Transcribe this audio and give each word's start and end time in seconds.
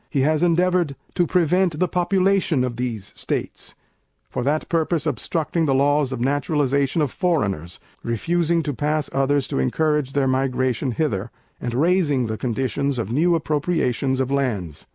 He 0.09 0.21
has 0.21 0.41
endeavoured 0.41 0.95
to 1.13 1.27
prevent 1.27 1.77
the 1.77 1.87
population 1.87 2.63
of 2.63 2.77
these 2.77 3.13
States; 3.15 3.75
for 4.31 4.41
that 4.41 4.67
purpose 4.67 5.05
obstructing 5.05 5.67
the 5.67 5.75
Laws 5.75 6.11
of 6.11 6.19
Naturalization 6.19 7.03
of 7.03 7.11
Foreigners; 7.11 7.79
refusing 8.03 8.63
to 8.63 8.73
pass 8.73 9.11
others 9.13 9.47
to 9.49 9.59
encourage 9.59 10.13
their 10.13 10.27
migration 10.27 10.89
hither, 10.93 11.29
and 11.59 11.75
raising 11.75 12.25
the 12.25 12.35
conditions 12.35 12.97
of 12.97 13.11
new 13.11 13.35
Appropriations 13.35 14.19
of 14.19 14.31
Lands. 14.31 14.87